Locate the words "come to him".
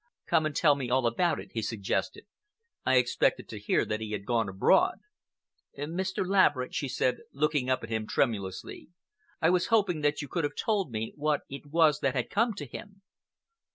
12.31-13.03